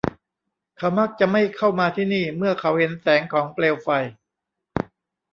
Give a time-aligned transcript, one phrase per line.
[0.77, 3.87] เขามักจะไม่เข้ามาที่นี่เมื่อเขาเห็นแสงของเปลวไฟ